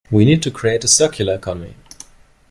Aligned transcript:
We 0.09 0.25
need 0.25 0.41
to 0.41 0.49
create 0.49 0.83
a 0.83 0.87
circular 0.87 1.35
economy. 1.35 1.75